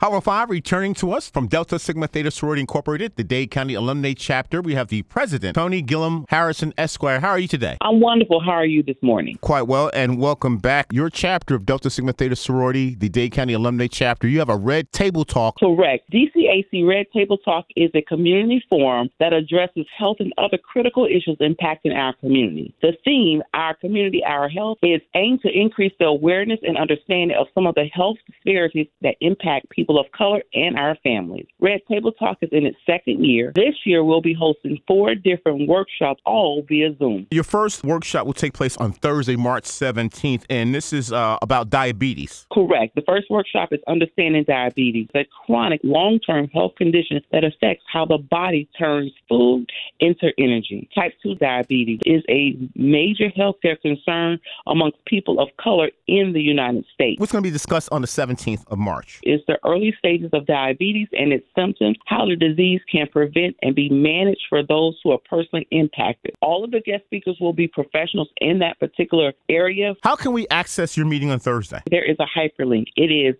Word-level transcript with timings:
Power 0.00 0.22
5 0.22 0.48
returning 0.48 0.94
to 0.94 1.12
us 1.12 1.28
from 1.28 1.46
Delta 1.46 1.78
Sigma 1.78 2.06
Theta 2.06 2.30
Sorority 2.30 2.60
Incorporated, 2.60 3.16
the 3.16 3.22
Dade 3.22 3.50
County 3.50 3.74
Alumni 3.74 4.14
Chapter. 4.16 4.62
We 4.62 4.74
have 4.74 4.88
the 4.88 5.02
president, 5.02 5.56
Tony 5.56 5.82
Gillum 5.82 6.24
Harrison 6.30 6.72
Esquire. 6.78 7.20
How 7.20 7.28
are 7.28 7.38
you 7.38 7.46
today? 7.46 7.76
I'm 7.82 8.00
wonderful. 8.00 8.40
How 8.40 8.52
are 8.52 8.64
you 8.64 8.82
this 8.82 8.96
morning? 9.02 9.36
Quite 9.42 9.66
well, 9.66 9.90
and 9.92 10.18
welcome 10.18 10.56
back. 10.56 10.86
Your 10.90 11.10
chapter 11.10 11.54
of 11.54 11.66
Delta 11.66 11.90
Sigma 11.90 12.14
Theta 12.14 12.34
Sorority, 12.34 12.94
the 12.94 13.10
Dade 13.10 13.32
County 13.32 13.52
Alumni 13.52 13.88
Chapter, 13.88 14.26
you 14.26 14.38
have 14.38 14.48
a 14.48 14.56
Red 14.56 14.90
Table 14.90 15.26
Talk. 15.26 15.58
Correct. 15.58 16.10
DCAC 16.10 16.88
Red 16.88 17.04
Table 17.12 17.36
Talk 17.36 17.66
is 17.76 17.90
a 17.94 18.00
community 18.00 18.64
forum 18.70 19.10
that 19.20 19.34
addresses 19.34 19.84
health 19.98 20.16
and 20.20 20.32
other 20.38 20.56
critical 20.56 21.04
issues 21.04 21.36
impacting 21.42 21.94
our 21.94 22.14
community. 22.14 22.74
The 22.80 22.96
theme, 23.04 23.42
Our 23.52 23.74
Community, 23.74 24.22
Our 24.26 24.48
Health, 24.48 24.78
is 24.82 25.02
aimed 25.14 25.42
to 25.42 25.50
increase 25.50 25.92
the 25.98 26.06
awareness 26.06 26.60
and 26.62 26.78
understanding 26.78 27.36
of 27.38 27.48
some 27.52 27.66
of 27.66 27.74
the 27.74 27.84
health 27.92 28.16
disparities 28.26 28.86
that 29.02 29.16
impact 29.20 29.68
people 29.68 29.89
people 29.90 30.00
of 30.00 30.10
color 30.12 30.42
and 30.54 30.78
our 30.78 30.96
families. 31.02 31.46
Red 31.60 31.80
Table 31.88 32.12
Talk 32.12 32.38
is 32.42 32.50
in 32.52 32.64
its 32.66 32.76
second 32.86 33.24
year. 33.24 33.52
This 33.54 33.74
year, 33.84 34.04
we'll 34.04 34.20
be 34.20 34.34
hosting 34.34 34.80
four 34.86 35.14
different 35.14 35.68
workshops, 35.68 36.20
all 36.24 36.62
via 36.68 36.94
Zoom. 36.96 37.26
Your 37.30 37.44
first 37.44 37.82
workshop 37.82 38.26
will 38.26 38.32
take 38.32 38.52
place 38.52 38.76
on 38.76 38.92
Thursday, 38.92 39.36
March 39.36 39.64
17th, 39.64 40.44
and 40.48 40.74
this 40.74 40.92
is 40.92 41.12
uh, 41.12 41.38
about 41.42 41.70
diabetes. 41.70 42.46
Correct. 42.52 42.94
The 42.94 43.02
first 43.02 43.30
workshop 43.30 43.70
is 43.72 43.80
Understanding 43.88 44.44
Diabetes, 44.46 45.08
a 45.14 45.26
chronic 45.46 45.80
long 45.82 46.20
term 46.20 46.48
health 46.48 46.72
condition 46.76 47.20
that 47.32 47.44
affects 47.44 47.84
how 47.92 48.06
the 48.06 48.18
body 48.18 48.68
turns 48.78 49.12
food 49.28 49.66
into 49.98 50.30
energy. 50.38 50.88
Type 50.94 51.14
2 51.22 51.36
diabetes 51.36 52.00
is 52.06 52.22
a 52.28 52.56
major 52.76 53.28
healthcare 53.36 53.80
concern 53.80 54.38
amongst 54.66 55.04
people 55.06 55.40
of 55.40 55.48
color 55.60 55.90
in 56.06 56.32
the 56.32 56.40
United 56.40 56.84
States. 56.94 57.18
What's 57.18 57.32
going 57.32 57.42
to 57.42 57.48
be 57.48 57.52
discussed 57.52 57.88
on 57.90 58.02
the 58.02 58.06
17th 58.06 58.64
of 58.68 58.78
March? 58.78 59.20
Is 59.24 59.40
the 59.46 59.58
early 59.64 59.79
early 59.80 59.94
stages 59.98 60.30
of 60.32 60.46
diabetes 60.46 61.08
and 61.12 61.32
its 61.32 61.46
symptoms, 61.56 61.96
how 62.06 62.26
the 62.26 62.36
disease 62.36 62.80
can 62.90 63.06
prevent 63.08 63.56
and 63.62 63.74
be 63.74 63.88
managed 63.88 64.42
for 64.48 64.62
those 64.62 64.98
who 65.02 65.12
are 65.12 65.18
personally 65.28 65.66
impacted. 65.70 66.34
All 66.40 66.64
of 66.64 66.70
the 66.70 66.80
guest 66.80 67.04
speakers 67.06 67.36
will 67.40 67.52
be 67.52 67.66
professionals 67.66 68.28
in 68.40 68.58
that 68.60 68.78
particular 68.78 69.32
area. 69.48 69.94
How 70.02 70.16
can 70.16 70.32
we 70.32 70.46
access 70.48 70.96
your 70.96 71.06
meeting 71.06 71.30
on 71.30 71.38
Thursday? 71.38 71.80
There 71.90 72.04
is 72.04 72.16
a 72.18 72.26
hyperlink. 72.38 72.86
It 72.96 73.10
is 73.10 73.34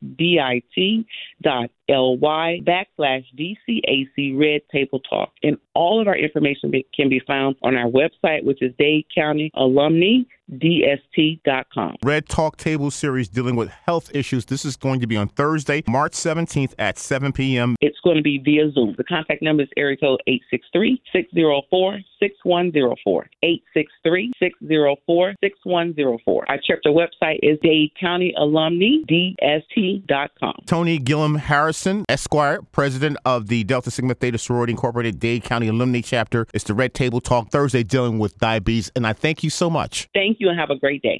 bit.ly 1.90 2.60
backslash 2.64 3.24
DCAC 3.38 4.38
Red 4.38 4.62
Table 4.72 5.00
Talk. 5.00 5.32
And 5.42 5.56
all 5.74 6.00
of 6.00 6.08
our 6.08 6.16
information 6.16 6.72
can 6.94 7.08
be 7.08 7.20
found 7.26 7.56
on 7.62 7.76
our 7.76 7.90
website, 7.90 8.44
which 8.44 8.62
is 8.62 8.72
Dade 8.78 9.06
County 9.14 9.50
Alumni 9.54 10.22
DST.com. 10.52 11.96
Red 12.02 12.28
Talk 12.28 12.56
Table 12.56 12.90
Series 12.90 13.28
dealing 13.28 13.56
with 13.56 13.68
health 13.68 14.10
issues. 14.14 14.46
This 14.46 14.64
is 14.64 14.76
going 14.76 15.00
to 15.00 15.06
be 15.06 15.16
on 15.16 15.28
Thursday, 15.28 15.82
March 15.86 16.12
17th 16.12 16.74
at 16.78 16.98
7 16.98 17.32
p.m. 17.32 17.76
It's 17.80 17.98
going 18.02 18.16
to 18.16 18.22
be 18.22 18.38
via 18.38 18.70
Zoom. 18.72 18.94
The 18.96 19.04
contact 19.04 19.42
number 19.42 19.62
is 19.62 19.68
area 19.76 19.96
code 19.96 20.20
863 20.26 21.02
604 21.12 22.00
6104. 22.20 23.28
863 23.42 24.32
604 24.38 25.34
6104. 25.42 26.44
Our 26.48 26.58
chapter 26.64 26.90
website 26.90 27.38
is 27.42 27.58
Dade 27.62 27.90
County 27.98 28.34
Alumni 28.36 29.02
DST.com. 29.08 30.54
Tony 30.66 30.98
Gillum 30.98 31.36
Harrison, 31.36 32.04
Esquire, 32.08 32.60
president 32.72 33.16
of 33.24 33.48
the 33.48 33.64
Delta 33.64 33.90
Sigma 33.90 34.14
Theta 34.14 34.38
Sorority 34.38 34.72
Incorporated 34.72 35.18
Dade 35.18 35.42
County 35.44 35.68
Alumni 35.68 36.00
Chapter. 36.00 36.46
It's 36.54 36.64
the 36.64 36.74
Red 36.74 36.94
Table 36.94 37.20
Talk 37.20 37.50
Thursday 37.50 37.82
dealing 37.82 38.18
with 38.18 38.38
diabetes. 38.38 38.90
And 38.94 39.06
I 39.06 39.12
thank 39.12 39.42
you 39.42 39.50
so 39.50 39.68
much. 39.70 40.08
Thank 40.14 40.38
you 40.40 40.48
and 40.48 40.58
have 40.58 40.70
a 40.70 40.76
great 40.76 41.02
day. 41.02 41.18